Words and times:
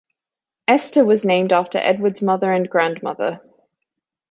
Esther 0.67 1.05
was 1.05 1.23
named 1.23 1.51
after 1.53 1.77
Edwards' 1.77 2.23
mother 2.23 2.51
and 2.51 2.67
grandmother. 2.67 3.39